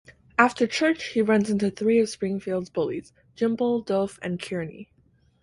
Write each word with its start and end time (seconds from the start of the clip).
After 0.35 0.65
church, 0.65 1.09
he 1.09 1.21
runs 1.21 1.51
into 1.51 1.69
three 1.69 1.99
of 1.99 2.09
Springfield's 2.09 2.71
bullies: 2.71 3.13
Jimbo, 3.35 3.83
Dolph, 3.83 4.17
and 4.23 4.41
Kearney. 4.41 4.89